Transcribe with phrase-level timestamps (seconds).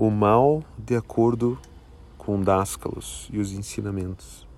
[0.00, 1.58] o mal de acordo
[2.16, 4.48] com Dascalos e os ensinamentos.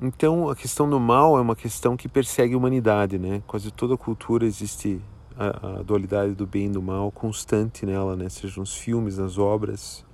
[0.00, 3.42] Então, a questão do mal é uma questão que persegue a humanidade, né?
[3.44, 5.02] Quase toda cultura existe
[5.36, 8.28] a, a dualidade do bem e do mal constante nela, né?
[8.28, 10.06] Seja nos filmes, nas obras,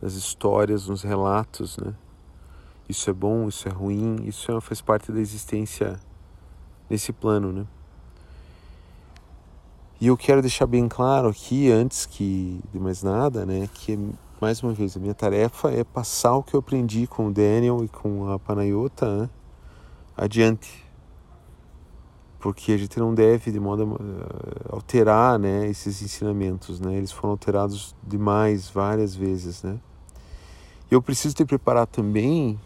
[0.00, 1.92] nas histórias, nos relatos, né?
[2.88, 6.00] Isso é bom, isso é ruim, isso é, faz parte da existência
[6.88, 7.66] nesse plano, né?
[10.00, 13.98] E eu quero deixar bem claro aqui, antes que de mais nada, né, que
[14.40, 17.82] mais uma vez a minha tarefa é passar o que eu aprendi com o Daniel
[17.82, 19.30] e com a Panayota né,
[20.16, 20.86] adiante,
[22.38, 26.94] porque a gente não deve de modo uh, alterar, né, esses ensinamentos, né?
[26.94, 29.80] Eles foram alterados demais várias vezes, né?
[30.88, 32.56] Eu preciso te preparar também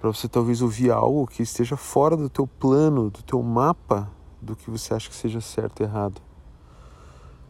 [0.00, 4.10] para você talvez ouvir algo que esteja fora do teu plano, do teu mapa,
[4.42, 6.20] do que você acha que seja certo e errado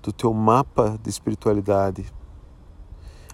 [0.02, 2.06] do teu mapa de espiritualidade.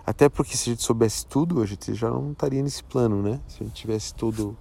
[0.05, 3.41] Até porque se a gente soubesse tudo, a gente já não estaria nesse plano, né?
[3.49, 4.57] Se a gente tivesse todo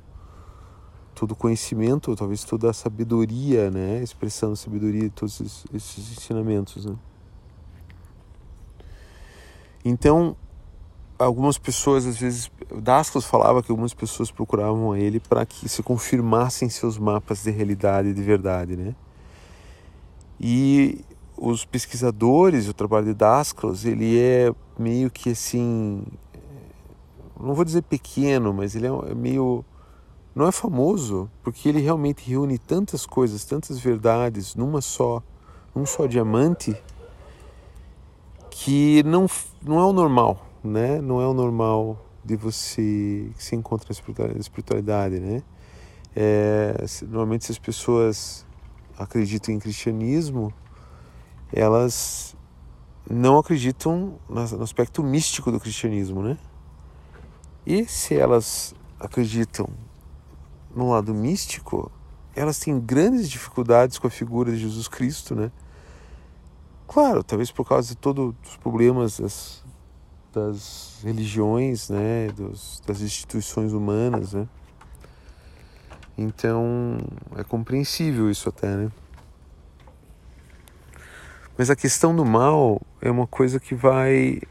[1.13, 4.03] todo conhecimento, talvez toda a sabedoria, né?
[4.03, 6.95] Expressando sabedoria todos esses, esses ensinamentos, né?
[9.83, 10.35] Então,
[11.17, 12.51] algumas pessoas, às vezes,
[12.81, 17.51] Dasclos falava que algumas pessoas procuravam a ele para que se confirmassem seus mapas de
[17.51, 18.95] realidade de verdade, né?
[20.39, 21.05] E
[21.37, 26.03] os pesquisadores, o trabalho de Dasclos, ele é meio que assim,
[27.39, 29.63] não vou dizer pequeno, mas ele é meio
[30.33, 35.23] não é famoso porque ele realmente reúne tantas coisas, tantas verdades numa só,
[35.73, 36.75] num só diamante
[38.49, 39.27] que não
[39.61, 41.01] não é o normal, né?
[41.01, 43.87] Não é o normal de você que se encontra
[44.33, 45.41] na espiritualidade, né?
[46.15, 48.45] É, normalmente se as pessoas
[48.97, 50.53] acreditam em cristianismo,
[51.51, 52.35] elas
[53.09, 56.37] não acreditam no aspecto místico do cristianismo, né?
[57.65, 59.67] E se elas acreditam
[60.75, 61.91] no lado místico,
[62.35, 65.51] elas têm grandes dificuldades com a figura de Jesus Cristo, né?
[66.87, 69.63] Claro, talvez por causa de todos os problemas das,
[70.33, 72.27] das religiões, né?
[72.35, 74.47] Dos, das instituições humanas, né?
[76.17, 76.97] Então,
[77.35, 78.91] é compreensível isso até, né?
[81.57, 84.41] Mas a questão do mal é uma coisa que vai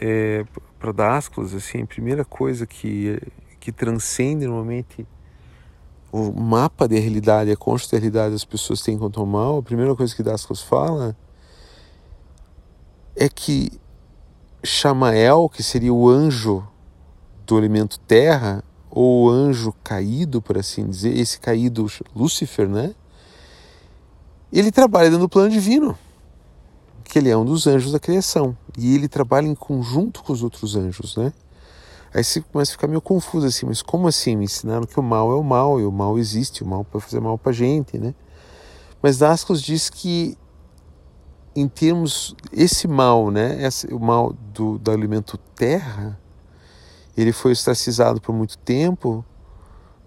[0.00, 0.44] é,
[0.78, 3.20] para Dasclos, assim, a primeira coisa que,
[3.58, 5.06] que transcende normalmente
[6.12, 9.62] o mapa da realidade, a consta da realidade das pessoas têm quanto ao mal, a
[9.62, 11.16] primeira coisa que Dasclos fala
[13.16, 13.72] é que
[14.62, 16.66] Chamael, que seria o anjo
[17.44, 22.94] do elemento terra, ou o anjo caído, por assim dizer, esse caído Lúcifer, né?
[24.52, 25.96] Ele trabalha do plano divino
[27.10, 30.42] que ele é um dos anjos da criação e ele trabalha em conjunto com os
[30.42, 31.32] outros anjos, né?
[32.14, 34.36] Aí você começa a ficar meio confuso assim, mas como assim?
[34.36, 37.04] Me ensinaram que o mal é o mal e o mal existe, o mal pode
[37.04, 38.14] fazer mal para gente, né?
[39.02, 40.36] Mas Dasclos diz que
[41.54, 46.18] em termos esse mal, né, esse, o mal do, do alimento terra,
[47.16, 49.24] ele foi ostracizado por muito tempo,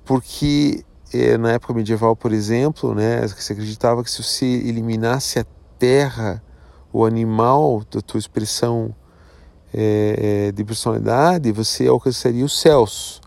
[0.05, 5.45] porque eh, na época medieval, por exemplo, né, se acreditava que se você eliminasse a
[5.77, 6.41] terra
[6.93, 8.95] o animal da tua expressão
[9.73, 13.19] é, é, de personalidade, você alcançaria os céus.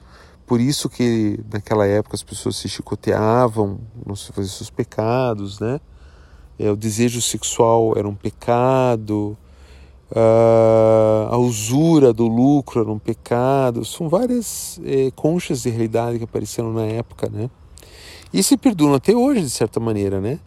[0.46, 5.80] Por isso que naquela época as pessoas se chicoteavam, não se faziam seus pecados, né?
[6.56, 9.36] É, o desejo sexual era um pecado,
[10.14, 13.84] a, usura do lucro era um pecado.
[13.84, 17.50] São várias é, conchas de realidade que apareceram na época, né?
[18.32, 20.38] E se perduram até hoje, de certa maneira, né?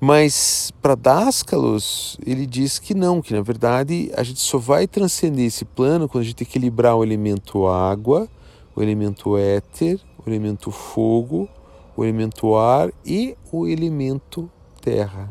[0.00, 5.46] Mas para Dascalos, ele diz que não, que na verdade a gente só vai transcender
[5.46, 8.28] esse plano quando a gente equilibrar o elemento água,
[8.76, 11.48] o elemento éter, o elemento fogo,
[11.96, 14.48] o elemento ar e o elemento
[14.80, 15.28] terra.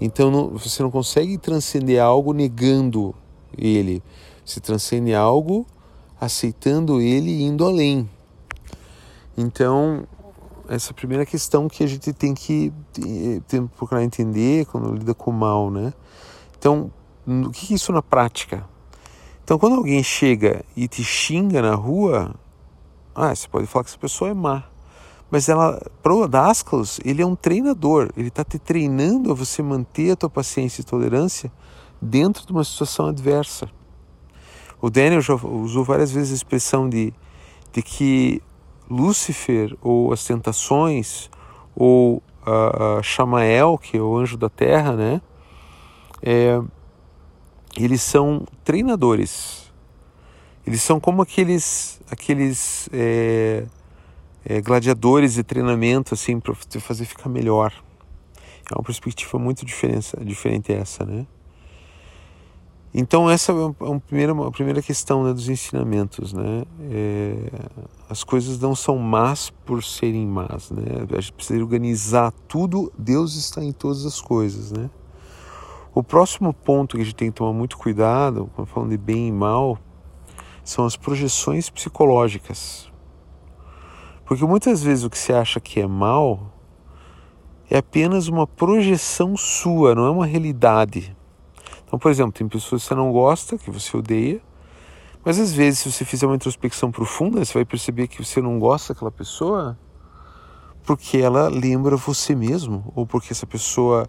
[0.00, 3.14] Então não, você não consegue transcender algo negando
[3.56, 4.02] ele.
[4.44, 5.64] Você transcende algo
[6.20, 8.10] aceitando ele e indo além.
[9.38, 10.08] Então
[10.70, 12.72] essa primeira questão que a gente tem que,
[13.48, 15.92] tem que procurar entender quando lida com o mal, né?
[16.56, 16.92] Então,
[17.26, 18.64] o que é isso na prática?
[19.42, 22.34] Então, quando alguém chega e te xinga na rua,
[23.12, 24.64] ah, você pode falar que essa pessoa é má.
[25.28, 28.10] Mas ela, para o Dasclos, ele é um treinador.
[28.16, 31.50] Ele está te treinando a você manter a tua paciência e tolerância
[32.00, 33.68] dentro de uma situação adversa.
[34.80, 37.12] O Daniel já usou várias vezes a expressão de,
[37.72, 38.40] de que
[38.90, 41.30] Lúcifer ou as tentações
[41.74, 45.22] ou uh, Chamael, que é o anjo da terra, né?
[46.22, 46.60] É,
[47.76, 49.72] eles são treinadores.
[50.66, 53.64] Eles são como aqueles, aqueles é,
[54.44, 57.72] é, gladiadores de treinamento, assim, para fazer ficar melhor.
[58.70, 61.26] É uma perspectiva muito diferente, diferente essa, né?
[62.92, 66.64] Então essa é uma primeira, primeira questão né, dos ensinamentos, né?
[66.90, 67.36] É,
[68.08, 70.82] as coisas não são más por serem más, né?
[71.16, 72.92] A gente precisa organizar tudo.
[72.98, 74.90] Deus está em todas as coisas, né?
[75.94, 79.32] O próximo ponto que a gente tem que tomar muito cuidado, falando de bem e
[79.32, 79.78] mal,
[80.64, 82.90] são as projeções psicológicas.
[84.24, 86.52] Porque muitas vezes o que você acha que é mal
[87.68, 91.16] é apenas uma projeção sua, não é uma realidade.
[91.90, 94.40] Então, por exemplo, tem pessoas que você não gosta, que você odeia,
[95.24, 98.60] mas às vezes, se você fizer uma introspecção profunda, você vai perceber que você não
[98.60, 99.76] gosta daquela pessoa
[100.84, 104.08] porque ela lembra você mesmo, ou porque essa pessoa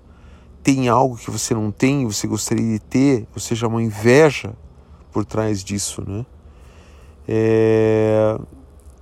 [0.61, 4.53] tem algo que você não tem, você gostaria de ter, ou seja, uma inveja
[5.11, 6.23] por trás disso, né?
[7.27, 8.39] É...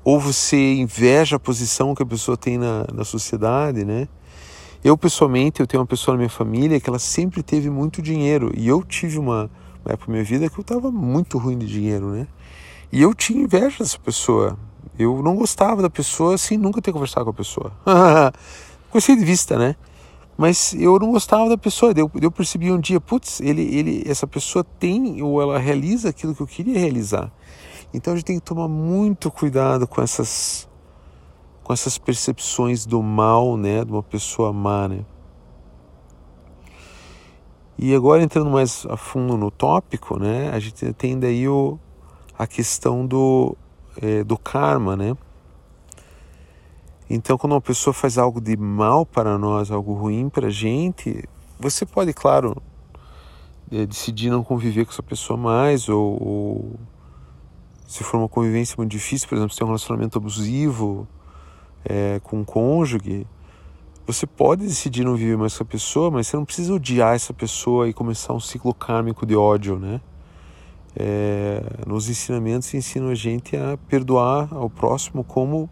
[0.05, 4.07] Ou você inveja a posição que a pessoa tem na, na sociedade, né?
[4.83, 8.51] Eu, pessoalmente, eu tenho uma pessoa na minha família que ela sempre teve muito dinheiro.
[8.55, 9.51] E eu tive uma,
[9.83, 12.27] uma época da minha vida que eu estava muito ruim de dinheiro, né?
[12.91, 14.57] E eu tinha inveja dessa pessoa.
[14.97, 17.73] Eu não gostava da pessoa sem nunca ter conversado com a pessoa.
[18.89, 19.75] Conheci de vista, né?
[20.37, 21.93] Mas eu não gostava da pessoa.
[21.93, 26.33] Eu, eu percebi um dia, putz, ele, ele, essa pessoa tem ou ela realiza aquilo
[26.33, 27.29] que eu queria realizar.
[27.93, 30.68] Então a gente tem que tomar muito cuidado com essas
[31.69, 35.05] com essas percepções do mal, né, de uma pessoa má, né?
[37.77, 41.77] E agora entrando mais a fundo no tópico, né, a gente tem daí o,
[42.35, 43.55] a questão do,
[44.01, 45.15] é, do karma, né?
[47.07, 51.23] Então, quando uma pessoa faz algo de mal para nós, algo ruim para a gente,
[51.59, 52.59] você pode, claro,
[53.71, 56.79] é, decidir não conviver com essa pessoa mais, ou, ou
[57.85, 61.07] se for uma convivência muito difícil, por exemplo, se tem um relacionamento abusivo,
[61.85, 63.25] é, com um cônjuge,
[64.05, 67.33] você pode decidir não viver mais com a pessoa, mas você não precisa odiar essa
[67.33, 70.01] pessoa e começar um ciclo kármico de ódio, né?
[70.95, 75.69] É, nos ensinamentos ensinam a gente a perdoar ao próximo como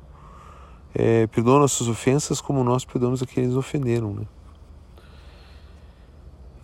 [0.94, 4.24] é, perdoa nossas ofensas como nós perdoamos aqueles que nos ofenderam, né?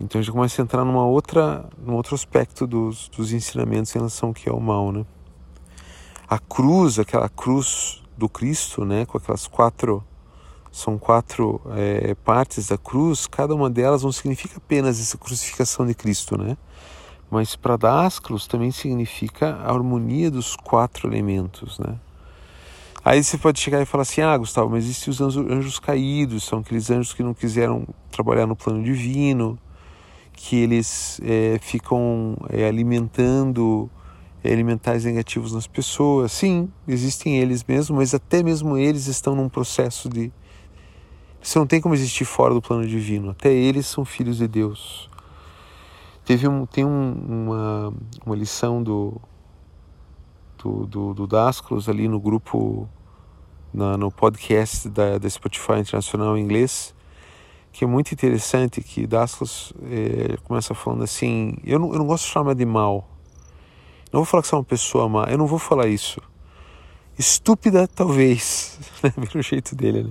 [0.00, 3.98] Então a gente começa a entrar numa outra, num outro aspecto dos, dos ensinamentos em
[3.98, 5.04] relação ao que é o mal, né?
[6.28, 10.04] A cruz, aquela cruz do Cristo, né, com aquelas quatro
[10.74, 15.94] são quatro é, partes da cruz, cada uma delas não significa apenas essa crucificação de
[15.94, 16.56] Cristo, né?
[17.30, 21.96] Mas para Dasclos também significa a harmonia dos quatro elementos, né?
[23.04, 26.42] Aí você pode chegar e falar assim, ah, Gustavo, mas existem os anjos, anjos caídos,
[26.42, 29.56] são aqueles anjos que não quiseram trabalhar no plano divino,
[30.32, 33.88] que eles é, ficam é, alimentando
[34.44, 36.32] elementais negativos nas pessoas.
[36.32, 40.30] Sim, existem eles mesmo, mas até mesmo eles estão num processo de.
[41.40, 43.30] Você não tem como existir fora do plano divino.
[43.30, 45.10] Até eles são filhos de Deus.
[46.24, 47.94] Teve um, tem um, uma,
[48.24, 49.20] uma lição do,
[50.56, 52.88] do, do, do Dasclos ali no grupo,
[53.72, 56.94] na, no podcast da, da Spotify Internacional em inglês,
[57.70, 62.24] que é muito interessante, que Dasclos é, começa falando assim, eu não, eu não gosto
[62.24, 63.06] de chamar de mal,
[64.14, 66.20] não vou falar que você é uma pessoa má, eu não vou falar isso.
[67.18, 69.10] Estúpida, talvez, né?
[69.10, 70.10] pelo jeito dele, né?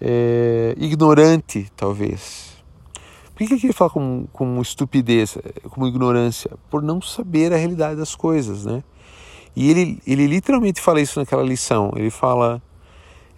[0.00, 2.56] É, ignorante, talvez.
[3.32, 5.38] Por que, que ele fala com, com estupidez,
[5.70, 6.50] como ignorância?
[6.68, 8.82] Por não saber a realidade das coisas, né?
[9.54, 11.92] E ele, ele literalmente fala isso naquela lição.
[11.94, 12.60] Ele fala: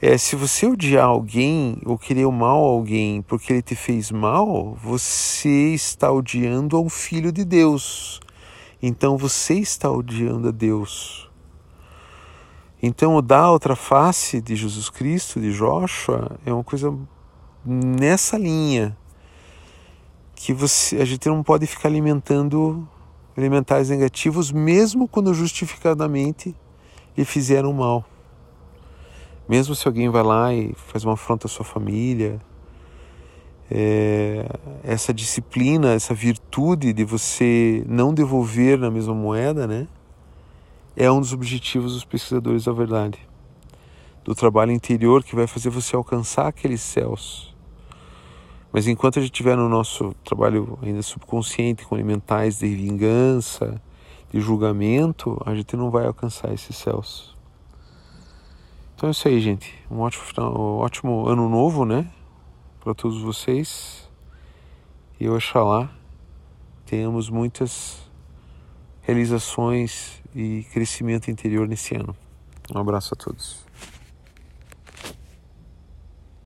[0.01, 4.11] é, se você odiar alguém ou querer o mal a alguém porque ele te fez
[4.11, 8.21] mal, você está odiando ao Filho de Deus.
[8.83, 11.31] Então você está odiando a Deus.
[12.83, 16.93] Então o dar outra face de Jesus Cristo, de Joshua, é uma coisa
[17.65, 18.97] nessa linha
[20.35, 22.89] que você, a gente não pode ficar alimentando
[23.37, 26.53] elementais negativos, mesmo quando justificadamente
[27.17, 28.05] lhe fizeram mal.
[29.49, 32.41] Mesmo se alguém vai lá e faz uma afronta à sua família,
[33.71, 34.47] é,
[34.83, 39.87] essa disciplina, essa virtude de você não devolver na mesma moeda, né?
[40.97, 43.19] É um dos objetivos dos pesquisadores da verdade,
[44.25, 47.55] do trabalho interior que vai fazer você alcançar aqueles céus.
[48.73, 53.81] Mas enquanto a gente estiver no nosso trabalho ainda subconsciente, com mentais de vingança,
[54.33, 57.37] de julgamento, a gente não vai alcançar esses céus.
[58.95, 59.75] Então é isso aí, gente.
[59.91, 62.11] Um ótimo, um ótimo ano novo, né?
[62.83, 64.11] Para todos vocês
[65.21, 65.89] e oxalá
[66.85, 68.11] tenhamos muitas
[69.03, 72.17] realizações e crescimento interior nesse ano.
[72.75, 73.65] Um abraço a todos.